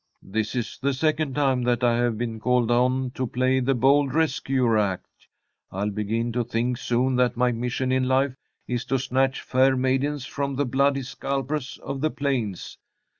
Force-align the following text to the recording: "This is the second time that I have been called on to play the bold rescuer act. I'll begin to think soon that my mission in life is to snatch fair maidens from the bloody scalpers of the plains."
"This 0.23 0.55
is 0.55 0.79
the 0.79 0.95
second 0.95 1.35
time 1.35 1.61
that 1.61 1.83
I 1.83 1.95
have 1.97 2.17
been 2.17 2.39
called 2.39 2.71
on 2.71 3.11
to 3.11 3.27
play 3.27 3.59
the 3.59 3.75
bold 3.75 4.15
rescuer 4.15 4.75
act. 4.79 5.27
I'll 5.69 5.91
begin 5.91 6.31
to 6.31 6.43
think 6.43 6.77
soon 6.79 7.15
that 7.17 7.37
my 7.37 7.51
mission 7.51 7.91
in 7.91 8.07
life 8.07 8.35
is 8.67 8.83
to 8.85 8.97
snatch 8.97 9.41
fair 9.41 9.75
maidens 9.75 10.25
from 10.25 10.55
the 10.55 10.65
bloody 10.65 11.03
scalpers 11.03 11.77
of 11.83 12.01
the 12.01 12.09
plains." 12.09 12.79